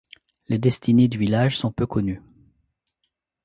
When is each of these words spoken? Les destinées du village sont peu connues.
Les 0.47 0.57
destinées 0.57 1.07
du 1.07 1.19
village 1.19 1.59
sont 1.59 1.71
peu 1.71 1.85
connues. 1.85 2.23